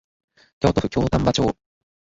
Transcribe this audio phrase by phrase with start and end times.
[0.59, 1.55] 京都府京丹波町